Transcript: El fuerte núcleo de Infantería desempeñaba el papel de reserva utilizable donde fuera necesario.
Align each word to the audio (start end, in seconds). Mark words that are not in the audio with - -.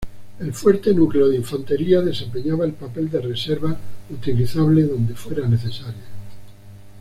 El 0.39 0.51
fuerte 0.51 0.95
núcleo 0.95 1.27
de 1.29 1.35
Infantería 1.35 2.01
desempeñaba 2.01 2.65
el 2.65 2.73
papel 2.73 3.07
de 3.11 3.21
reserva 3.21 3.77
utilizable 4.09 4.81
donde 4.81 5.13
fuera 5.13 5.47
necesario. 5.47 5.99